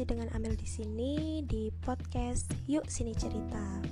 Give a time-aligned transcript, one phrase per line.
[0.00, 3.84] masih dengan Amel di sini di podcast Yuk Sini Cerita.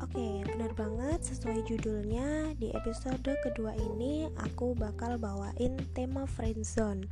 [0.00, 7.04] Oke, benar banget sesuai judulnya di episode kedua ini aku bakal bawain tema friendzone.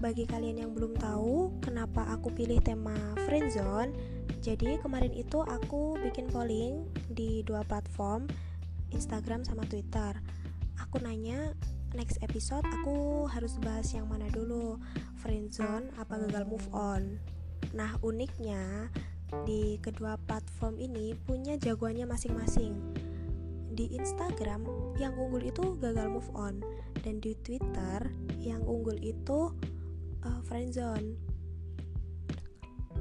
[0.00, 2.96] Bagi kalian yang belum tahu kenapa aku pilih tema
[3.28, 3.92] friendzone,
[4.40, 8.24] jadi kemarin itu aku bikin polling di dua platform,
[8.88, 10.16] Instagram sama Twitter.
[10.80, 11.52] Aku nanya
[11.92, 14.80] next episode aku harus bahas yang mana dulu?
[15.20, 17.20] Friendzone apa gagal move on?
[17.76, 18.88] Nah uniknya
[19.44, 22.72] di kedua platform ini punya jagoannya masing-masing.
[23.72, 24.64] Di Instagram
[24.96, 26.64] yang unggul itu gagal move on.
[27.04, 28.08] Dan di Twitter
[28.40, 29.52] yang unggul itu
[30.24, 31.16] uh, friendzone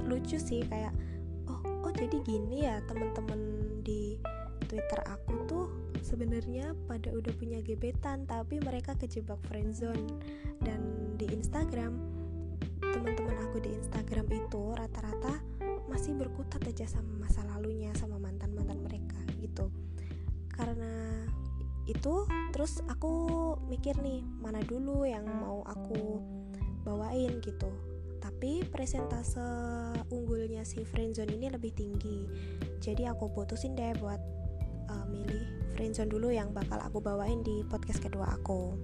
[0.02, 0.92] lucu sih kayak
[1.46, 3.38] oh oh jadi gini ya temen-temen
[3.86, 4.18] di
[4.66, 5.68] Twitter aku tuh
[6.02, 10.20] sebenarnya pada udah punya gebetan tapi mereka kejebak friendzone.
[10.62, 11.98] Dan di Instagram
[12.82, 15.40] teman-teman aku di Instagram itu rata-rata
[15.88, 19.70] masih berkutat aja sama masa lalunya sama mantan-mantan mereka gitu.
[20.52, 21.26] Karena
[21.90, 26.22] itu terus aku mikir nih mana dulu yang mau aku
[26.86, 27.70] bawain gitu.
[28.22, 29.42] Tapi presentase
[30.14, 32.30] unggulnya si friendzone ini lebih tinggi.
[32.78, 34.22] Jadi aku putusin deh buat
[34.92, 38.76] uh, milih friendzone dulu yang bakal aku bawain di podcast kedua aku.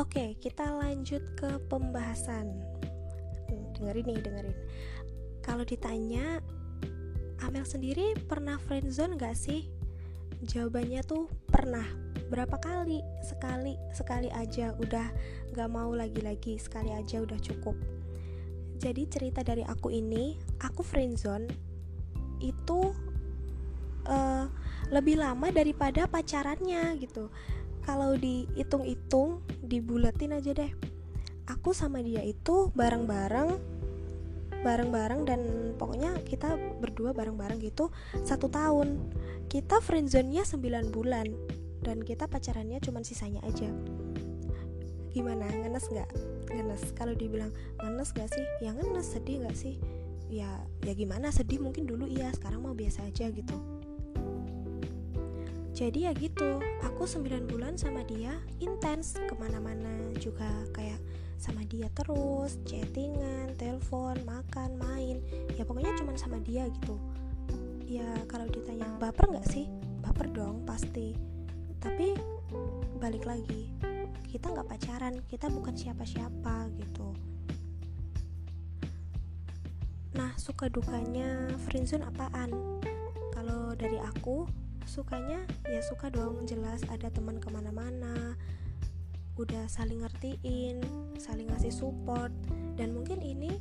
[0.00, 2.48] Oke, kita lanjut ke pembahasan.
[3.52, 4.58] Hmm, dengerin nih, dengerin.
[5.44, 6.40] Kalau ditanya,
[7.44, 9.68] Amel sendiri pernah friendzone gak sih?
[10.48, 11.84] Jawabannya tuh pernah.
[12.32, 13.04] Berapa kali?
[13.20, 14.72] Sekali, sekali aja.
[14.80, 15.12] Udah
[15.52, 16.56] gak mau lagi-lagi.
[16.56, 17.76] Sekali aja udah cukup.
[18.80, 21.71] Jadi cerita dari aku ini, aku friendzone
[22.62, 22.94] itu
[24.06, 24.46] uh,
[24.94, 27.26] lebih lama daripada pacarannya gitu.
[27.82, 30.70] Kalau dihitung-hitung dibulatin aja deh.
[31.50, 33.82] Aku sama dia itu bareng-bareng
[34.62, 35.40] bareng-bareng dan
[35.74, 37.90] pokoknya kita berdua bareng-bareng gitu
[38.22, 38.94] satu tahun.
[39.50, 41.26] Kita friendzone-nya 9 bulan
[41.82, 43.66] dan kita pacarannya cuma sisanya aja.
[45.10, 46.10] Gimana ngenes nggak?
[46.54, 46.94] Ngenes.
[46.94, 47.50] Kalau dibilang
[47.82, 48.46] ngenes gak sih?
[48.62, 49.82] Ya ngenes sedih nggak sih
[50.32, 50.48] ya
[50.80, 53.56] ya gimana sedih mungkin dulu iya sekarang mau biasa aja gitu.
[55.76, 61.00] Jadi ya gitu aku 9 bulan sama dia intens ke mana-mana juga kayak
[61.36, 65.20] sama dia terus chattingan telepon makan main
[65.58, 66.96] ya pokoknya cuma sama dia gitu.
[67.84, 69.68] Ya kalau ditanya baper nggak sih?
[70.00, 71.12] Baper dong pasti.
[71.76, 72.16] Tapi
[72.96, 73.68] balik lagi
[74.32, 77.12] kita nggak pacaran kita bukan siapa-siapa gitu
[80.12, 82.52] nah suka dukanya friendzone apaan?
[83.32, 84.44] Kalau dari aku
[84.84, 85.40] sukanya
[85.70, 88.36] ya suka dong jelas ada teman ke mana-mana
[89.40, 90.84] udah saling ngertiin
[91.16, 92.28] saling ngasih support
[92.76, 93.56] dan mungkin ini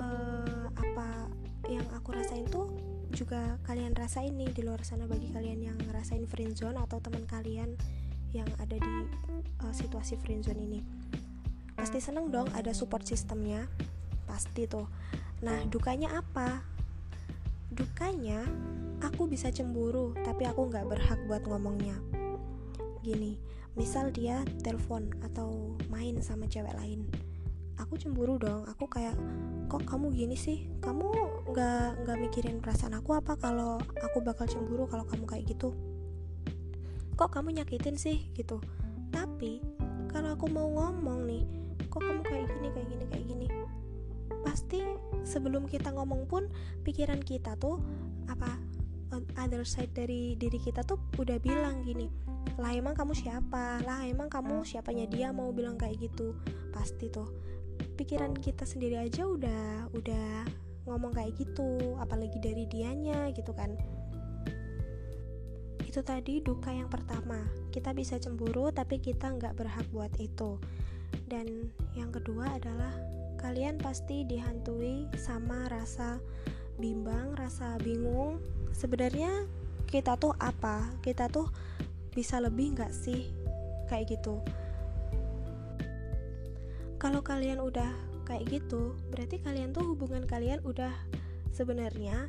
[0.00, 1.28] uh, apa
[1.68, 2.72] yang aku rasain tuh
[3.12, 7.76] juga kalian rasain nih di luar sana bagi kalian yang ngerasain friendzone atau teman kalian
[8.34, 8.94] yang ada di
[9.64, 10.80] uh, situasi friendzone ini.
[11.76, 13.68] Pasti seneng dong ada support sistemnya
[14.26, 14.90] pasti tuh
[15.44, 16.64] nah dukanya apa?
[17.72, 18.44] Dukanya
[19.04, 21.96] aku bisa cemburu tapi aku nggak berhak buat ngomongnya.
[23.04, 23.36] Gini
[23.76, 27.04] misal dia telepon atau main sama cewek lain
[27.80, 28.66] aku cemburu dong.
[28.66, 29.14] Aku kayak
[29.70, 30.66] kok kamu gini sih?
[30.82, 31.06] Kamu
[31.52, 35.72] nggak nggak mikirin perasaan aku apa kalau aku bakal cemburu kalau kamu kayak gitu?
[37.16, 38.28] Kok kamu nyakitin sih?
[38.34, 38.60] Gitu.
[39.12, 39.62] Tapi
[40.10, 41.44] kalau aku mau ngomong nih
[41.86, 43.46] kok kamu kayak gini kayak gini kayak gini
[44.46, 44.78] pasti
[45.26, 46.46] sebelum kita ngomong pun
[46.86, 47.82] pikiran kita tuh
[48.30, 48.54] apa
[49.42, 52.06] other side dari diri kita tuh udah bilang gini
[52.56, 53.84] lah emang kamu siapa?
[53.84, 56.32] Lah emang kamu siapanya dia mau bilang kayak gitu?
[56.72, 57.28] Pasti tuh.
[58.00, 60.48] Pikiran kita sendiri aja udah udah
[60.88, 63.76] ngomong kayak gitu apalagi dari dianya gitu kan.
[65.84, 67.44] Itu tadi duka yang pertama.
[67.68, 70.56] Kita bisa cemburu tapi kita nggak berhak buat itu.
[71.28, 72.94] Dan yang kedua adalah
[73.36, 76.20] kalian pasti dihantui sama rasa
[76.76, 78.40] bimbang, rasa bingung.
[78.72, 79.48] Sebenarnya
[79.88, 80.92] kita tuh apa?
[81.00, 81.48] Kita tuh
[82.12, 83.32] bisa lebih nggak sih?
[83.88, 84.42] Kayak gitu.
[86.96, 87.92] Kalau kalian udah
[88.26, 90.92] kayak gitu, berarti kalian tuh hubungan kalian udah
[91.54, 92.28] sebenarnya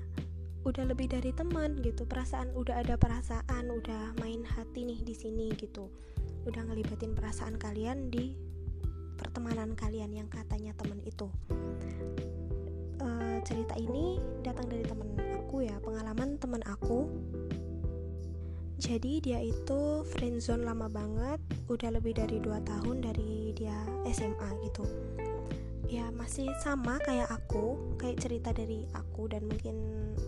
[0.68, 2.04] udah lebih dari teman gitu.
[2.04, 5.88] Perasaan udah ada perasaan, udah main hati nih di sini gitu.
[6.44, 8.36] Udah ngelibatin perasaan kalian di
[9.18, 11.28] pertemanan kalian yang katanya temen itu.
[13.02, 17.10] Uh, cerita ini datang dari temen aku ya pengalaman temen aku.
[18.78, 23.74] Jadi dia itu friendzone lama banget udah lebih dari 2 tahun dari dia
[24.14, 24.86] SMA gitu.
[25.90, 29.75] Ya masih sama kayak aku kayak cerita dari aku dan mungkin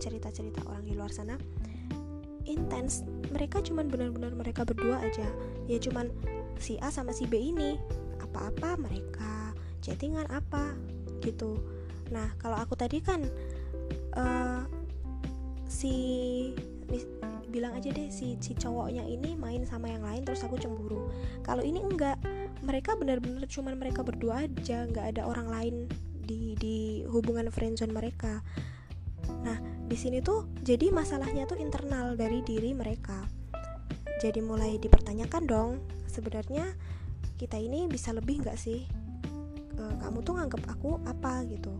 [0.02, 1.38] cerita-cerita orang di luar sana.
[2.48, 5.30] Intens mereka cuman benar-benar mereka berdua aja.
[5.70, 6.10] Ya cuman
[6.58, 7.78] si A sama si B ini
[8.30, 10.78] apa-apa mereka chattingan apa
[11.20, 11.58] gitu.
[12.14, 13.26] Nah kalau aku tadi kan
[14.14, 14.62] uh,
[15.66, 15.94] si
[17.50, 21.10] bilang aja deh si si cowoknya ini main sama yang lain terus aku cemburu.
[21.42, 22.16] Kalau ini enggak
[22.62, 25.74] mereka benar-benar cuman mereka berdua aja nggak ada orang lain
[26.22, 28.42] di di hubungan friendzone mereka.
[29.42, 29.58] Nah
[29.90, 33.26] di sini tuh jadi masalahnya tuh internal dari diri mereka.
[34.22, 35.70] Jadi mulai dipertanyakan dong
[36.06, 36.70] sebenarnya
[37.40, 38.84] kita ini bisa lebih nggak sih?
[39.72, 41.72] E, kamu tuh nganggep aku apa gitu?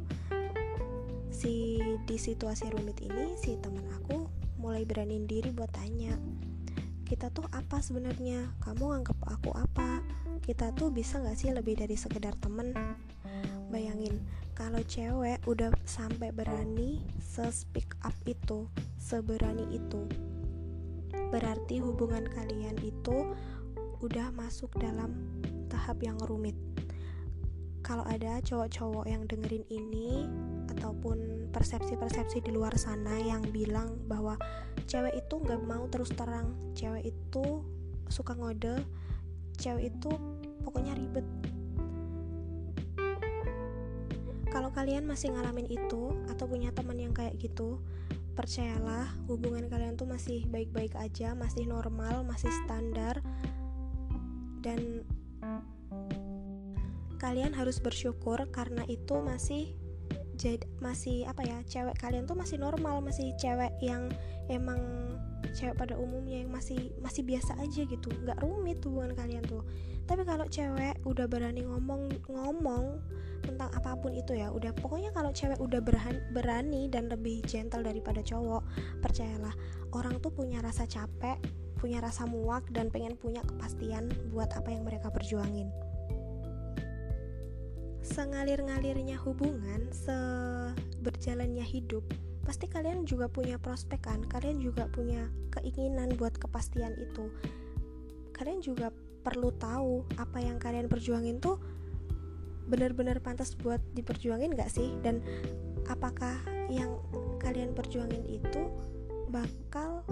[1.28, 1.76] Si
[2.08, 4.24] di situasi rumit ini si teman aku
[4.56, 6.16] mulai beraniin diri buat tanya
[7.04, 8.56] kita tuh apa sebenarnya?
[8.64, 10.00] Kamu nganggep aku apa?
[10.40, 12.70] Kita tuh bisa gak sih lebih dari sekedar temen
[13.70, 14.18] bayangin
[14.58, 18.66] kalau cewek udah sampai berani se-speak up itu
[18.98, 20.10] seberani itu
[21.30, 23.30] berarti hubungan kalian itu
[24.00, 25.12] udah masuk dalam
[25.68, 26.56] tahap yang rumit.
[27.80, 30.24] Kalau ada cowok-cowok yang dengerin ini
[30.72, 34.40] ataupun persepsi-persepsi di luar sana yang bilang bahwa
[34.88, 37.64] cewek itu nggak mau terus terang cewek itu
[38.08, 38.84] suka ngode
[39.60, 40.10] cewek itu
[40.64, 41.26] pokoknya ribet.
[44.50, 47.78] Kalau kalian masih ngalamin itu atau punya teman yang kayak gitu
[48.34, 53.19] percayalah hubungan kalian tuh masih baik-baik aja masih normal masih standar
[54.60, 55.04] dan
[57.20, 59.76] kalian harus bersyukur karena itu masih
[60.40, 64.08] jadi masih apa ya cewek kalian tuh masih normal masih cewek yang
[64.48, 64.80] emang
[65.52, 69.60] cewek pada umumnya yang masih masih biasa aja gitu nggak rumit hubungan kalian tuh.
[70.08, 72.98] Tapi kalau cewek udah berani ngomong ngomong
[73.44, 77.84] tentang apa pun itu ya udah pokoknya kalau cewek udah berani, berani dan lebih gentle
[77.84, 78.64] daripada cowok
[79.00, 79.52] percayalah
[79.96, 81.40] orang tuh punya rasa capek
[81.80, 85.72] punya rasa muak dan pengen punya kepastian buat apa yang mereka perjuangin
[88.10, 92.02] sengalir-ngalirnya hubungan, seberjalannya hidup,
[92.42, 94.20] pasti kalian juga punya prospek kan?
[94.26, 97.30] Kalian juga punya keinginan buat kepastian itu.
[98.34, 98.90] Kalian juga
[99.22, 101.62] perlu tahu apa yang kalian perjuangin tuh
[102.66, 104.90] benar-benar pantas buat diperjuangin gak sih?
[105.06, 105.22] Dan
[105.86, 106.34] apakah
[106.66, 106.98] yang
[107.38, 108.70] kalian perjuangin itu
[109.30, 110.02] bakal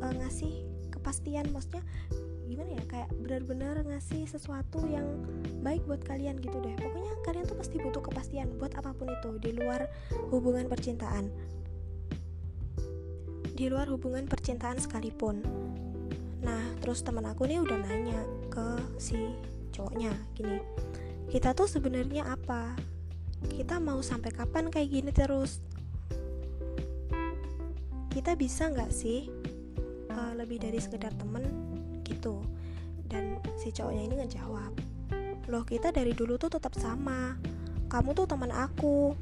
[0.00, 1.84] uh, ngasih kepastian maksudnya
[2.44, 5.06] gimana ya kayak benar-benar ngasih sesuatu yang
[5.64, 6.76] baik buat kalian gitu deh.
[6.76, 9.88] Pokoknya kalian tuh pasti butuh kepastian buat apa pun itu di luar
[10.28, 11.32] hubungan percintaan.
[13.54, 15.40] Di luar hubungan percintaan sekalipun.
[16.44, 18.20] Nah terus teman aku nih udah nanya
[18.52, 18.66] ke
[19.00, 19.32] si
[19.74, 20.62] cowoknya gini
[21.34, 22.78] kita tuh sebenarnya apa?
[23.50, 25.58] Kita mau sampai kapan kayak gini terus?
[28.06, 29.26] Kita bisa nggak sih
[30.14, 31.42] uh, lebih dari sekedar temen
[32.24, 32.40] gitu.
[33.04, 34.72] Dan si cowoknya ini ngejawab
[35.44, 37.36] loh kita dari dulu tuh tetap sama.
[37.92, 39.12] Kamu tuh teman aku.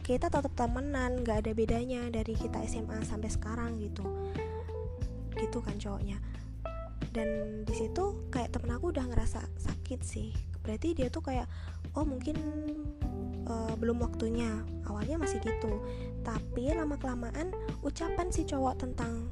[0.00, 4.04] Kita tetap temenan gak ada bedanya dari kita SMA sampai sekarang gitu.
[5.36, 6.16] Gitu kan cowoknya.
[7.12, 10.32] Dan di situ kayak temen aku udah ngerasa sakit sih.
[10.64, 11.44] Berarti dia tuh kayak
[11.92, 12.40] oh mungkin
[13.44, 14.64] uh, belum waktunya.
[14.88, 15.84] Awalnya masih gitu.
[16.24, 17.52] Tapi lama kelamaan
[17.84, 19.28] ucapan si cowok tentang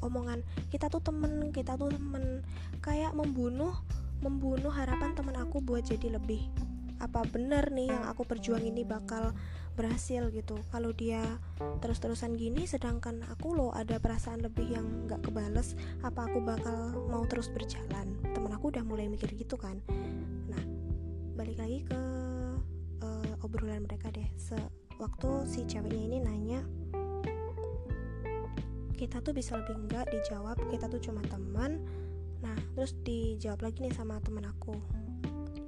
[0.00, 2.44] omongan kita tuh temen kita tuh temen.
[2.80, 3.72] Kayak membunuh
[4.20, 6.48] membunuh harapan teman aku buat jadi lebih.
[7.00, 9.32] Apa bener nih yang aku perjuang ini bakal
[9.72, 10.60] berhasil gitu?
[10.68, 11.24] Kalau dia
[11.80, 15.72] terus-terusan gini sedangkan aku loh ada perasaan lebih yang gak kebales
[16.04, 18.12] apa aku bakal mau terus berjalan?
[18.36, 19.80] Temen aku udah mulai mikir gitu kan?
[20.52, 20.62] Nah
[21.40, 22.00] balik lagi ke
[23.00, 24.28] uh, obrolan mereka deh.
[24.36, 26.60] Sewaktu si ceweknya ini nanya
[29.00, 31.80] kita tuh bisa lebih enggak dijawab kita tuh cuma teman.
[32.44, 34.76] Nah terus dijawab lagi nih sama teman aku.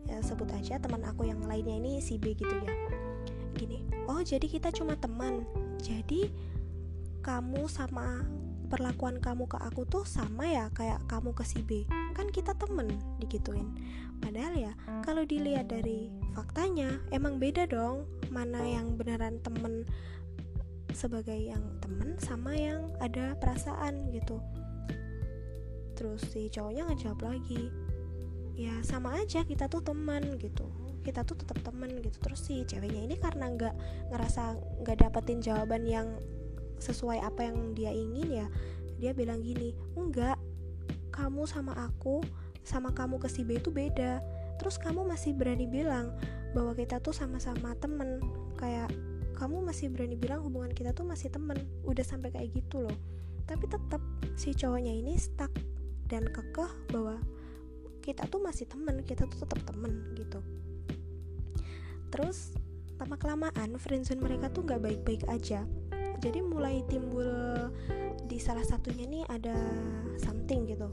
[0.05, 2.73] Ya sebut aja teman aku yang lainnya ini si B gitu ya.
[3.57, 5.49] Gini oh jadi kita cuma teman.
[5.81, 6.29] Jadi
[7.25, 8.21] kamu sama
[8.69, 11.89] perlakuan kamu ke aku tuh sama ya kayak kamu ke si B?
[12.13, 13.73] Kan kita temen digituin.
[14.21, 14.73] Padahal ya
[15.09, 19.89] kalau dilihat dari faktanya emang beda dong mana yang beneran temen
[20.93, 24.41] sebagai yang temen sama yang ada perasaan gitu.
[25.97, 27.69] Terus si cowoknya ngejawab lagi
[28.53, 30.65] ya sama aja kita tuh teman gitu.
[31.03, 32.17] Kita tuh tetap teman gitu.
[32.23, 33.75] Terus si ceweknya ini karena nggak
[34.15, 36.09] ngerasa nggak dapetin jawaban yang
[36.83, 38.47] sesuai apa yang dia ingin ya
[38.99, 40.35] dia bilang gini enggak
[41.15, 42.23] kamu sama aku
[42.63, 44.23] sama kamu ke si B itu beda.
[44.59, 46.15] Terus kamu masih berani bilang
[46.55, 48.23] bahwa kita tuh sama-sama temen
[48.55, 48.91] kayak
[49.43, 52.95] kamu masih berani bilang hubungan kita tuh masih temen udah sampai kayak gitu loh.
[53.43, 53.99] Tapi tetap
[54.39, 55.51] si cowoknya ini stuck
[56.07, 57.19] dan kekeh bahwa
[58.07, 60.39] kita tuh masih temen kita tuh tetap temen gitu.
[62.15, 62.55] Terus
[63.03, 65.67] lama kelamaan friendzone mereka tuh nggak baik-baik aja.
[66.23, 67.27] Jadi mulai timbul
[68.31, 69.59] di salah satunya nih ada
[70.23, 70.87] something gitu.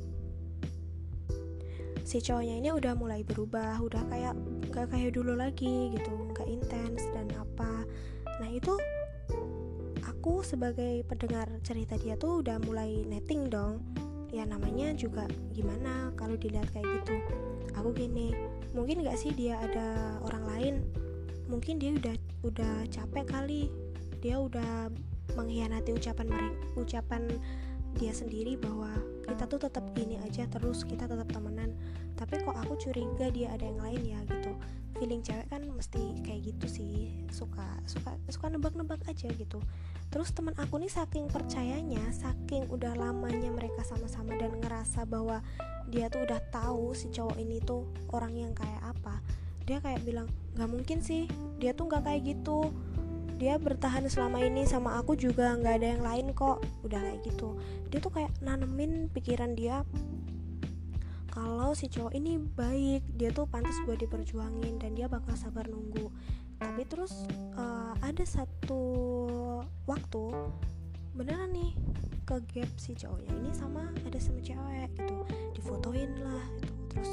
[2.02, 4.34] Si cowoknya ini udah mulai berubah udah kayak
[4.74, 7.69] gak kayak dulu lagi gitu nggak intens dan apa
[8.40, 8.74] nah itu
[10.08, 13.80] aku sebagai pendengar cerita dia tuh udah mulai netting dong.
[14.30, 17.16] Ya namanya juga gimana kalau dilihat kayak gitu.
[17.80, 18.36] Aku gini
[18.76, 20.76] mungkin gak sih dia ada orang lain?
[21.50, 22.16] Mungkin dia udah
[22.46, 23.64] udah capek kali.
[24.20, 24.92] Dia udah
[25.40, 27.24] mengkhianati ucapan mereka ucapan
[27.98, 28.92] dia sendiri bahwa
[29.26, 31.74] kita tuh tetap gini aja terus kita tetap temenan.
[32.20, 34.52] Tapi kok aku curiga dia ada yang lain ya gitu
[35.00, 37.16] feeling cewek kan mesti kayak gitu sih.
[37.32, 39.64] Suka suka suka nebak-nebak aja gitu.
[40.12, 45.40] Terus teman aku nih saking percayanya saking udah lamanya mereka sama-sama dan ngerasa bahwa
[45.90, 49.18] dia tuh udah tahu si cowok ini tuh orang yang kayak apa
[49.70, 50.26] dia kayak bilang
[50.58, 51.30] nggak mungkin sih
[51.62, 52.74] dia tuh nggak kayak gitu.
[53.40, 56.60] Dia bertahan selama ini sama aku juga nggak ada yang lain kok.
[56.84, 57.56] Udah kayak gitu.
[57.88, 59.88] Dia tuh kayak nanemin pikiran dia
[61.40, 66.12] kalau si cowok ini baik dia tuh pantas buat diperjuangin dan dia bakal sabar nunggu.
[66.60, 67.24] Tapi terus
[67.56, 68.84] uh, ada satu
[69.88, 70.36] waktu
[71.16, 71.72] beneran nih
[72.28, 75.16] ke gap si cowoknya ini sama ada sama cewek gitu.
[75.56, 76.76] Difotoin lah gitu.
[76.92, 77.12] Terus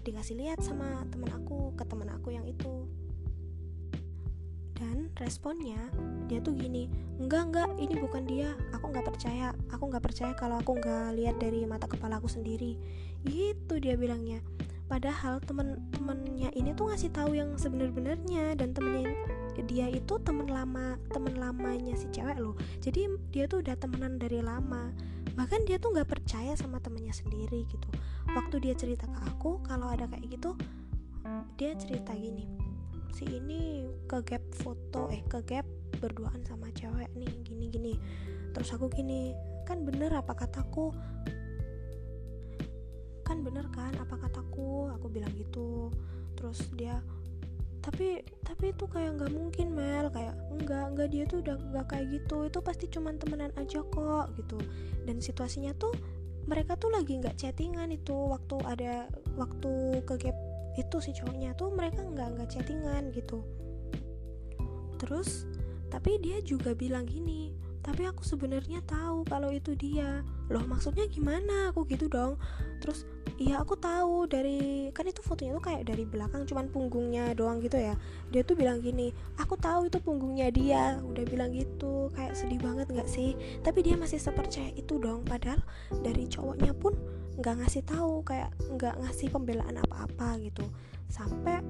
[0.00, 2.88] dikasih lihat sama teman aku ke teman aku yang itu
[4.76, 5.80] dan responnya
[6.28, 8.52] dia tuh gini enggak enggak ini bukan dia.
[8.76, 9.56] Aku nggak percaya.
[9.72, 12.76] Aku nggak percaya kalau aku nggak lihat dari mata kepala aku sendiri.
[13.24, 14.44] Gitu dia bilangnya.
[14.86, 19.16] Padahal temen-temennya ini tuh ngasih tahu yang sebenar-benarnya dan temennya
[19.66, 22.54] dia itu temen lama temen lamanya si cewek loh.
[22.84, 24.92] Jadi dia tuh udah temenan dari lama.
[25.34, 27.88] Bahkan dia tuh nggak percaya sama temennya sendiri gitu.
[28.30, 30.52] Waktu dia cerita ke aku kalau ada kayak gitu
[31.56, 32.65] dia cerita gini
[33.16, 35.64] si ini ke gap foto eh ke gap
[35.96, 37.94] berduaan sama cewek nih gini gini
[38.52, 39.32] terus aku gini
[39.66, 40.94] kan bener apa kataku?
[43.26, 44.94] Kan bener kan apa kataku?
[44.94, 45.90] Aku bilang gitu.
[46.38, 47.02] Terus dia
[47.82, 50.06] tapi tapi itu kayak nggak mungkin Mel.
[50.14, 52.46] Kayak enggak enggak dia tuh udah nggak kayak gitu.
[52.46, 54.62] Itu pasti cuman temenan aja kok gitu.
[55.02, 55.92] Dan situasinya tuh
[56.46, 60.35] mereka tuh lagi nggak chattingan itu waktu ada waktu ke gap
[60.76, 63.42] itu si cowoknya tuh mereka nggak nggak chattingan gitu.
[65.00, 65.48] Terus
[65.92, 67.56] tapi dia juga bilang gini
[67.86, 70.26] tapi aku sebenarnya tahu kalau itu dia.
[70.50, 71.70] Loh maksudnya gimana?
[71.70, 72.34] Aku gitu dong.
[72.82, 73.06] Terus
[73.38, 77.78] iya aku tahu dari kan itu fotonya tuh kayak dari belakang cuman punggungnya doang gitu
[77.78, 77.94] ya.
[78.34, 80.98] Dia tuh bilang gini aku tahu itu punggungnya dia.
[80.98, 83.38] Udah bilang gitu kayak sedih banget nggak sih?
[83.62, 85.62] Tapi dia masih sepercaya itu dong padahal
[86.02, 86.90] dari cowoknya pun
[87.36, 90.64] nggak ngasih tahu kayak nggak ngasih pembelaan apa-apa gitu.
[91.06, 91.62] Sampai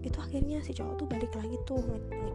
[0.00, 1.78] itu akhirnya si cowok tuh balik lagi tuh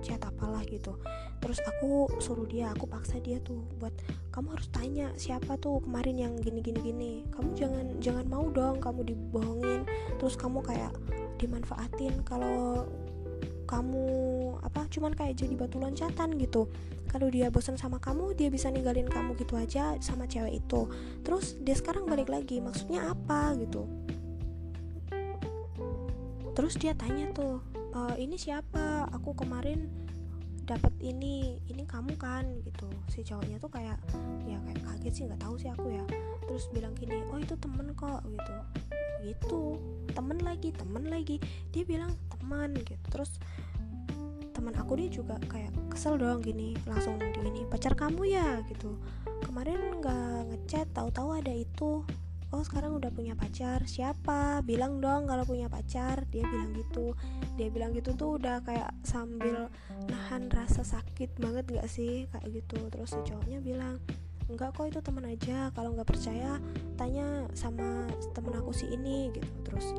[0.05, 0.95] nge apalah gitu.
[1.41, 3.91] Terus aku suruh dia aku paksa dia tuh buat
[4.29, 8.77] kamu harus tanya siapa tuh kemarin yang gini gini gini kamu jangan jangan mau dong
[8.77, 9.81] kamu dibohongin.
[10.21, 10.93] Terus kamu kayak
[11.41, 12.85] dimanfaatin kalau
[13.65, 14.05] kamu
[14.61, 16.69] apa cuman kayak jadi batu loncatan gitu.
[17.09, 20.87] Kalau dia bosan sama kamu dia bisa ninggalin kamu gitu aja sama cewek itu.
[21.25, 23.89] Terus dia sekarang balik lagi maksudnya apa gitu.
[26.55, 29.11] Terus dia tanya tuh e, ini siapa?
[29.11, 29.91] Aku kemarin
[30.65, 32.47] dapat ini ini kamu kan?
[32.63, 32.87] Gitu.
[33.11, 33.99] Si cowoknya tuh kayak
[34.47, 36.05] ya kayak kaget sih nggak tahu sih aku ya.
[36.47, 38.53] Terus bilang gini oh itu temen kok gitu
[39.25, 39.81] gitu
[40.15, 41.41] temen lagi temen lagi.
[41.73, 43.01] Dia bilang teman gitu.
[43.11, 43.37] Terus
[44.55, 48.63] teman aku dia juga kayak kesel dong gini langsung gini pacar kamu ya?
[48.71, 48.95] gitu.
[49.43, 52.07] Kemarin nggak ngechat tahu-tahu ada itu.
[52.55, 53.83] Oh sekarang udah punya pacar.
[53.83, 54.63] Siapa?
[54.63, 56.23] Bilang dong kalau punya pacar.
[56.31, 57.11] Dia bilang gitu.
[57.59, 59.67] Dia bilang gitu tuh udah kayak sambil
[60.07, 62.31] nahan rasa sakit banget gak sih?
[62.31, 62.79] Kayak gitu.
[62.87, 63.99] Terus si cowoknya bilang
[64.49, 65.69] enggak kok itu teman aja.
[65.73, 66.61] Kalau nggak percaya
[66.95, 69.49] tanya sama temen aku si ini gitu.
[69.65, 69.97] Terus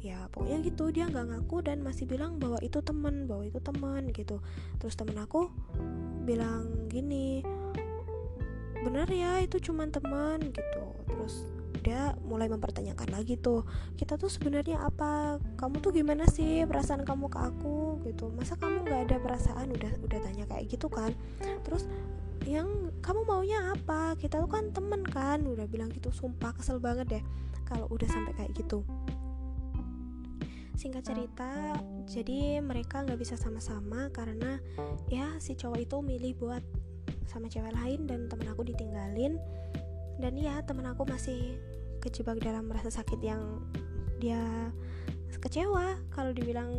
[0.00, 0.90] ya pokoknya gitu.
[0.92, 4.40] Dia nggak ngaku dan masih bilang bahwa itu teman bahwa itu teman gitu.
[4.80, 5.48] Terus temen aku
[6.24, 7.44] bilang gini
[8.84, 10.84] benar ya itu cuma teman gitu.
[11.08, 11.48] Terus
[11.84, 13.68] dia mulai mempertanyakan lagi tuh
[14.00, 15.36] kita tuh sebenarnya apa?
[15.60, 18.00] Kamu tuh gimana sih perasaan kamu ke aku?
[18.08, 18.32] Gitu.
[18.32, 19.68] Masa kamu nggak ada perasaan?
[19.68, 21.12] Udah udah tanya kayak gitu kan.
[21.60, 21.84] Terus
[22.44, 24.16] yang kamu maunya apa?
[24.20, 27.24] Kita tuh kan temen kan udah bilang gitu sumpah kesel banget deh
[27.64, 28.84] kalau udah sampai kayak gitu.
[30.76, 34.60] Singkat cerita jadi mereka nggak bisa sama-sama karena
[35.08, 36.64] ya si cowok itu milih buat
[37.24, 39.40] sama cewek lain dan temen aku ditinggalin.
[40.20, 41.58] Dan ya temen aku masih
[41.98, 43.64] kejebak dalam rasa sakit yang
[44.22, 44.70] dia
[45.44, 46.72] kecewa kalau dibilang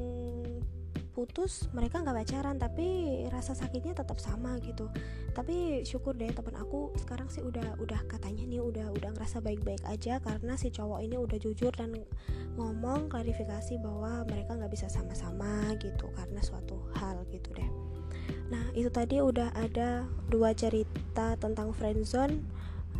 [1.16, 4.92] putus mereka nggak pacaran tapi rasa sakitnya tetap sama gitu.
[5.32, 9.80] Tapi syukur deh temen aku sekarang sih udah udah katanya nih udah udah ngerasa baik-baik
[9.88, 11.96] aja karena si cowok ini udah jujur dan
[12.60, 17.70] ngomong klarifikasi bahwa mereka nggak bisa sama-sama gitu karena suatu hal gitu deh.
[18.52, 22.44] Nah itu tadi udah ada dua cerita tentang friendzone.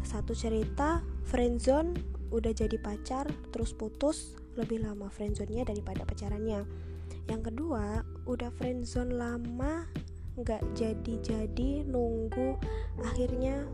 [0.08, 1.98] Satu cerita friendzone
[2.32, 6.64] udah jadi pacar terus putus lebih lama friendzone-nya daripada pacarannya
[7.26, 9.86] yang kedua udah friendzone lama
[10.36, 12.60] nggak jadi-jadi nunggu
[13.02, 13.66] akhirnya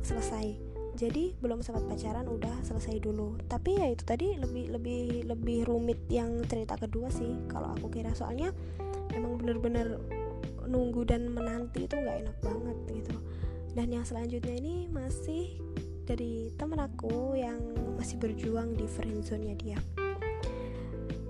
[0.00, 0.56] selesai.
[0.96, 3.36] Jadi belum sempat pacaran udah selesai dulu.
[3.52, 8.16] Tapi ya itu tadi lebih lebih lebih rumit yang cerita kedua sih kalau aku kira.
[8.16, 8.48] Soalnya
[9.12, 10.00] emang bener-bener
[10.64, 13.16] nunggu dan menanti itu nggak enak banget gitu.
[13.76, 15.60] Dan yang selanjutnya ini masih
[16.08, 17.60] dari temen aku yang
[18.00, 19.78] masih berjuang di friendzone nya dia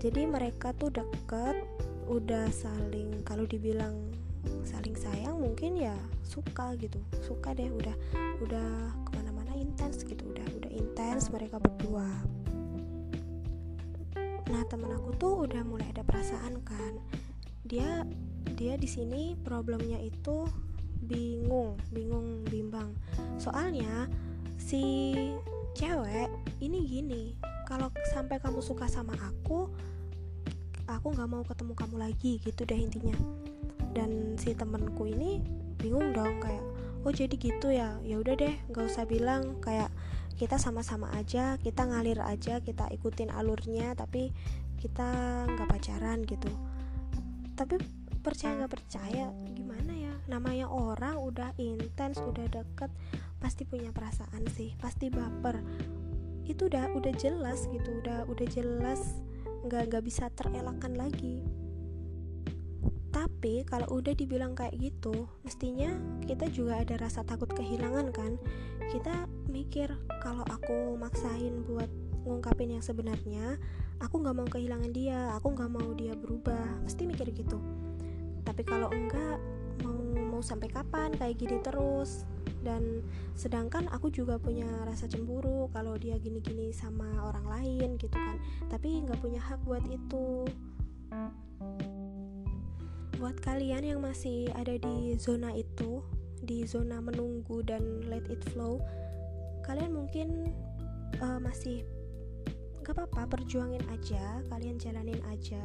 [0.07, 1.67] jadi mereka tuh deket
[2.07, 4.15] udah saling kalau dibilang
[4.63, 7.03] saling sayang mungkin ya suka gitu.
[7.27, 7.91] Suka deh udah
[8.39, 8.71] udah
[9.03, 12.07] ke mana-mana intens gitu udah udah intens mereka berdua.
[14.47, 17.03] Nah temen aku tuh udah mulai ada perasaan kan.
[17.67, 18.07] Dia
[18.55, 20.47] dia di sini problemnya itu
[21.03, 22.95] bingung bingung bimbang.
[23.43, 24.07] Soalnya
[24.55, 25.19] si
[25.75, 26.31] cewek
[26.63, 27.35] ini gini
[27.67, 29.67] kalau sampai kamu suka sama aku
[30.87, 33.17] aku nggak mau ketemu kamu lagi gitu deh intinya.
[33.93, 35.43] Dan si temenku ini
[35.79, 36.63] bingung dong kayak
[37.03, 37.99] oh jadi gitu ya?
[38.03, 39.91] Ya udah deh nggak usah bilang kayak
[40.37, 44.31] kita sama-sama aja kita ngalir aja kita ikutin alurnya tapi
[44.77, 45.09] kita
[45.49, 46.51] nggak pacaran gitu.
[47.57, 47.81] Tapi
[48.21, 50.13] percaya nggak percaya gimana ya?
[50.29, 52.93] Namanya orang udah intens udah deket
[53.41, 55.59] pasti punya perasaan sih pasti baper.
[56.47, 59.26] Itu udah udah jelas gitu udah udah jelas
[59.67, 61.43] nggak nggak bisa terelakkan lagi.
[63.11, 65.91] Tapi kalau udah dibilang kayak gitu mestinya
[66.29, 68.39] kita juga ada rasa takut kehilangan kan?
[68.87, 69.91] Kita mikir
[70.23, 71.91] kalau aku maksain buat
[72.23, 73.59] ngungkapin yang sebenarnya
[73.99, 77.59] aku nggak mau kehilangan dia aku nggak mau dia berubah mesti mikir gitu.
[78.47, 79.43] Tapi kalau enggak
[79.83, 79.99] mau
[80.37, 81.11] mau sampai kapan?
[81.19, 82.23] Kayak gini terus
[82.67, 83.07] dan
[83.39, 88.43] sedangkan aku juga punya rasa cemburu kalau dia gini-gini sama orang lain gitu kan.
[88.67, 90.51] Tapi nggak punya hak buat itu.
[93.23, 96.03] Buat kalian yang masih ada di zona itu
[96.43, 98.83] di zona menunggu dan let it flow
[99.67, 100.55] kalian mungkin
[101.19, 101.83] uh, masih
[102.87, 105.59] gak apa-apa perjuangin aja kalian jalanin aja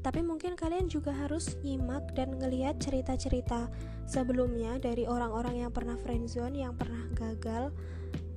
[0.00, 3.68] tapi mungkin kalian juga harus nyimak dan ngeliat cerita-cerita
[4.08, 7.68] sebelumnya dari orang-orang yang pernah friendzone, yang pernah gagal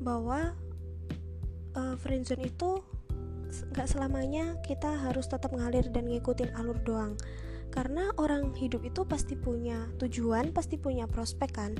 [0.04, 0.52] bahwa
[1.80, 2.84] uh, friendzone itu
[3.74, 7.16] nggak selamanya kita harus tetap ngalir dan ngikutin alur doang.
[7.74, 11.72] Karena orang hidup itu pasti punya tujuan, pasti punya prospek kan.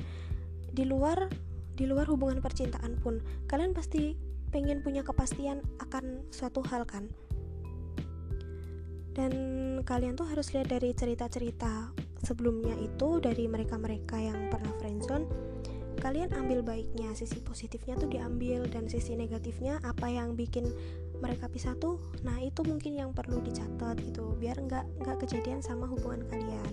[0.74, 1.30] Di luar
[1.74, 3.18] di luar hubungan percintaan pun
[3.50, 4.14] kalian pasti
[4.54, 7.10] pengen punya kepastian akan suatu hal kan
[9.14, 9.32] dan
[9.86, 11.94] kalian tuh harus lihat dari cerita-cerita
[12.26, 15.26] sebelumnya itu dari mereka-mereka yang pernah friendzone.
[16.02, 20.68] Kalian ambil baiknya sisi positifnya tuh diambil dan sisi negatifnya apa yang bikin
[21.22, 21.96] mereka pisah tuh
[22.26, 26.72] nah itu mungkin yang perlu dicatat gitu biar nggak nggak kejadian sama hubungan kalian.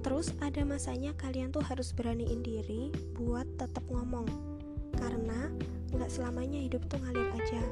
[0.00, 4.26] Terus ada masanya kalian tuh harus beraniin diri buat tetap ngomong
[4.98, 5.48] karena
[5.94, 7.62] nggak selamanya hidup tuh ngalir aja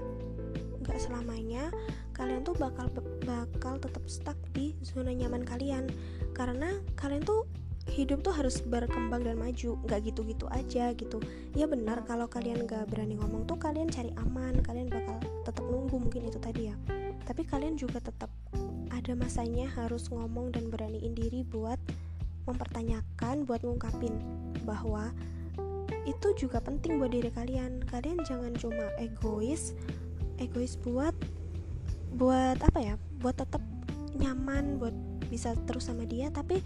[0.99, 1.71] selamanya
[2.13, 2.91] kalian tuh bakal
[3.23, 5.87] bakal tetap stuck di zona nyaman kalian.
[6.35, 7.47] Karena kalian tuh
[7.89, 11.23] hidup tuh harus berkembang dan maju nggak gitu-gitu aja gitu.
[11.57, 15.97] Ya benar kalau kalian nggak berani ngomong tuh kalian cari aman kalian bakal tetap nunggu
[15.97, 16.77] mungkin itu tadi ya.
[17.25, 18.29] Tapi kalian juga tetap
[18.93, 21.81] ada masanya harus ngomong dan beraniin diri buat
[22.49, 24.17] mempertanyakan buat ngungkapin
[24.65, 25.13] bahwa
[26.09, 27.85] itu juga penting buat diri kalian.
[27.85, 29.77] Kalian jangan cuma egois
[30.39, 31.15] egois buat
[32.17, 32.95] buat apa ya?
[33.21, 33.63] Buat tetap
[34.19, 34.95] nyaman buat
[35.29, 36.65] bisa terus sama dia tapi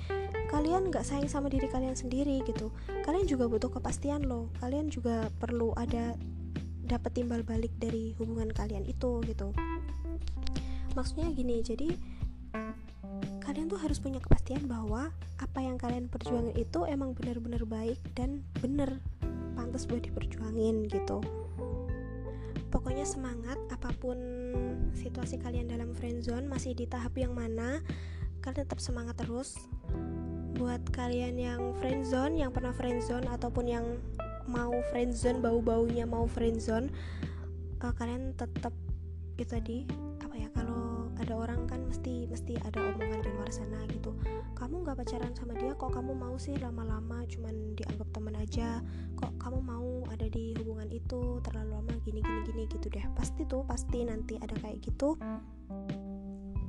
[0.48, 2.70] kalian nggak sayang sama diri kalian sendiri gitu.
[3.02, 4.52] Kalian juga butuh kepastian loh.
[4.62, 6.14] Kalian juga perlu ada
[6.86, 9.50] dapat timbal balik dari hubungan kalian itu gitu.
[10.92, 11.88] Maksudnya gini jadi
[13.42, 18.44] kalian tuh harus punya kepastian bahwa apa yang kalian perjuangin itu emang benar-benar baik dan
[18.62, 19.02] bener
[19.58, 21.20] pantas buat diperjuangin gitu
[22.92, 24.20] pokoknya semangat apa pun
[24.92, 27.80] situasi kalian dalam friendzone masih di tahap yang mana
[28.44, 29.56] kalian tetap semangat terus.
[30.60, 33.96] Buat kalian yang friendzone yang pernah friendzone ataupun yang
[34.44, 36.92] mau friendzone bau-baunya mau friendzone
[37.80, 38.76] uh, kalian tetap
[39.40, 39.78] itu tadi
[40.20, 44.12] apa ya kalau ada orang kan mesti mesti ada omongan di luar sana gitu.
[44.52, 48.84] Kamu nggak pacaran sama dia kok kamu mau sih lama-lama cuman dianggap teman aja?
[49.16, 51.71] Kok kamu mau ada di hubungan itu terlalu
[52.62, 53.02] gini gitu deh.
[53.18, 55.18] Pasti tuh pasti nanti ada kayak gitu.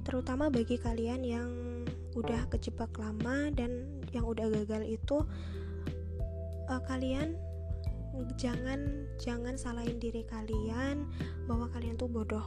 [0.04, 1.50] Terutama bagi kalian yang
[2.18, 5.26] udah kejebak lama dan yang udah gagal itu
[6.70, 7.34] uh, kalian
[8.38, 11.10] jangan jangan salahin diri kalian
[11.46, 12.46] bahwa kalian tuh bodoh.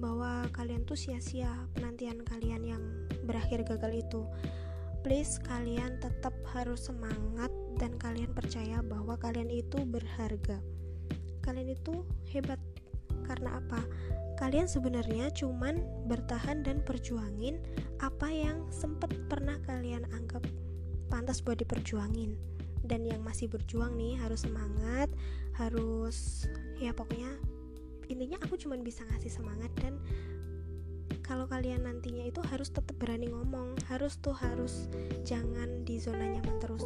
[0.00, 2.82] Bahwa kalian tuh sia-sia penantian kalian yang
[3.26, 4.22] berakhir gagal itu.
[5.00, 7.48] Please kalian tetap harus semangat
[7.80, 10.60] dan kalian percaya bahwa kalian itu berharga
[11.44, 12.60] kalian itu hebat.
[13.26, 13.80] Karena apa?
[14.40, 17.60] Kalian sebenarnya cuman bertahan dan perjuangin
[18.00, 20.42] apa yang sempat pernah kalian anggap
[21.12, 22.34] pantas buat diperjuangin.
[22.80, 25.12] Dan yang masih berjuang nih harus semangat
[25.60, 26.48] harus
[26.80, 27.28] ya pokoknya
[28.08, 30.00] intinya aku cuma bisa ngasih semangat dan
[31.30, 34.90] kalau kalian nantinya itu harus tetap berani ngomong harus tuh harus
[35.22, 36.82] jangan di zona nyaman terus.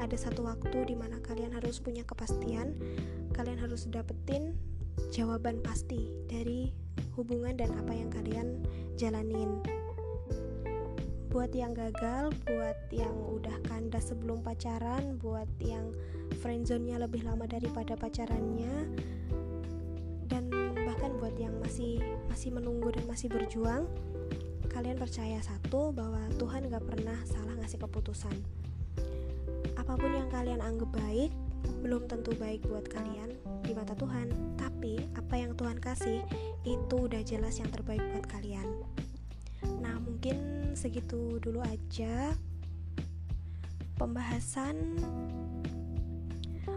[0.00, 2.72] Ada satu waktu di mana kalian harus punya kepastian
[3.36, 4.56] kalian harus dapetin
[5.12, 6.72] jawaban pasti dari
[7.12, 8.64] hubungan dan apa yang kalian
[8.96, 9.60] jalanin.
[11.28, 15.92] Buat yang gagal, buat yang udah kandas sebelum pacaran, buat yang
[16.40, 18.86] friendzone-nya lebih lama daripada pacarannya,
[21.44, 22.00] yang masih
[22.32, 23.84] masih menunggu dan masih berjuang,
[24.72, 28.36] kalian percaya satu bahwa Tuhan gak pernah salah ngasih keputusan.
[29.76, 31.30] Apa pun yang kalian anggap baik,
[31.84, 36.24] belum tentu baik buat kalian di mata Tuhan, tapi apa yang Tuhan kasih
[36.64, 38.66] itu udah jelas yang terbaik buat kalian.
[39.80, 42.32] Nah, mungkin segitu dulu aja
[43.96, 44.98] pembahasan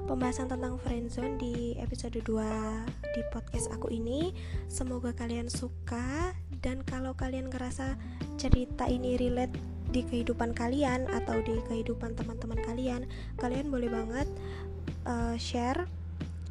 [0.07, 2.31] pembahasan tentang friendzone di episode 2
[3.11, 4.31] di podcast aku ini.
[4.71, 6.31] Semoga kalian suka
[6.63, 7.99] dan kalau kalian ngerasa
[8.39, 9.51] cerita ini relate
[9.91, 13.03] di kehidupan kalian atau di kehidupan teman-teman kalian,
[13.35, 14.27] kalian boleh banget
[15.03, 15.91] uh, share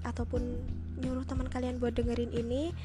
[0.04, 0.60] ataupun
[1.00, 2.76] nyuruh teman kalian buat dengerin ini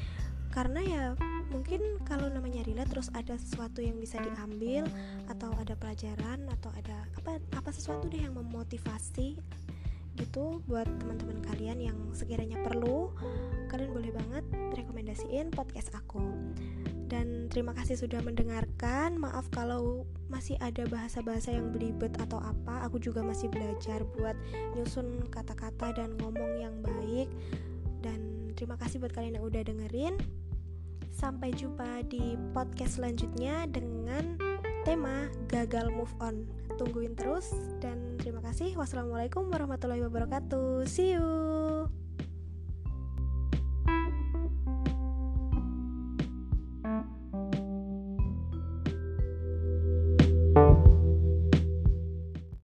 [0.52, 1.04] karena ya
[1.48, 4.84] mungkin kalau namanya relate terus ada sesuatu yang bisa diambil
[5.28, 9.36] atau ada pelajaran atau ada apa apa sesuatu deh yang memotivasi
[10.16, 13.12] gitu buat teman-teman kalian yang sekiranya perlu
[13.72, 14.44] kalian boleh banget
[14.76, 16.20] rekomendasiin podcast aku.
[17.12, 19.20] Dan terima kasih sudah mendengarkan.
[19.20, 24.32] Maaf kalau masih ada bahasa-bahasa yang belibet atau apa aku juga masih belajar buat
[24.76, 27.28] nyusun kata-kata dan ngomong yang baik.
[28.00, 30.16] Dan terima kasih buat kalian yang udah dengerin.
[31.12, 34.40] Sampai jumpa di podcast selanjutnya dengan
[34.88, 36.48] tema gagal move on.
[36.80, 38.74] Tungguin terus dan terima kasih.
[38.74, 40.88] Wassalamualaikum warahmatullahi wabarakatuh.
[40.88, 41.61] See you.